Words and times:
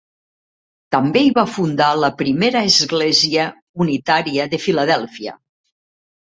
També 0.95 1.21
hi 1.25 1.33
va 1.35 1.43
fundar 1.57 1.89
la 2.03 2.09
Primera 2.21 2.63
església 2.71 3.45
unitària 3.87 4.49
de 4.55 4.61
Filadèlfia. 4.65 5.37